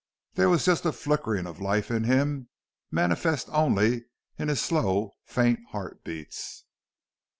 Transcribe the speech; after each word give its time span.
There 0.33 0.49
was 0.49 0.65
just 0.65 0.83
a 0.87 0.91
flickering 0.91 1.45
of 1.45 1.61
life 1.61 1.91
in 1.91 2.05
him, 2.05 2.49
manifest 2.89 3.49
only 3.51 4.05
in 4.35 4.47
his 4.47 4.59
slow, 4.59 5.13
faint 5.25 5.59
heart 5.73 6.03
beats. 6.03 6.63